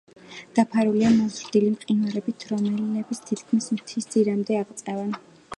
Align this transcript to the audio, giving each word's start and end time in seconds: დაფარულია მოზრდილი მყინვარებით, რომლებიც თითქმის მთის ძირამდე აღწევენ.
დაფარულია 0.59 1.11
მოზრდილი 1.17 1.69
მყინვარებით, 1.75 2.47
რომლებიც 2.53 3.21
თითქმის 3.29 3.71
მთის 3.77 4.11
ძირამდე 4.17 4.63
აღწევენ. 4.63 5.17